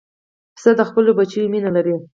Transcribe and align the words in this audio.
پسه 0.55 0.71
د 0.79 0.81
خپلو 0.89 1.11
بچیو 1.19 1.51
مینه 1.53 1.69
لري. 1.75 1.95